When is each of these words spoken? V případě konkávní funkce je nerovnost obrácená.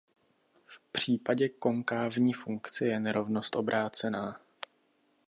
V 0.65 0.81
případě 0.91 1.49
konkávní 1.49 2.33
funkce 2.33 2.85
je 2.87 2.99
nerovnost 2.99 3.55
obrácená. 3.55 4.39